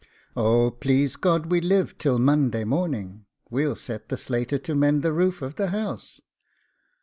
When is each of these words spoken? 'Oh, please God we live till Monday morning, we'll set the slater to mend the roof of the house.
'Oh, 0.35 0.71
please 0.71 1.15
God 1.15 1.51
we 1.51 1.61
live 1.61 1.95
till 1.99 2.17
Monday 2.17 2.63
morning, 2.63 3.27
we'll 3.51 3.75
set 3.75 4.09
the 4.09 4.17
slater 4.17 4.57
to 4.57 4.73
mend 4.73 5.03
the 5.03 5.13
roof 5.13 5.43
of 5.43 5.57
the 5.57 5.67
house. 5.67 6.19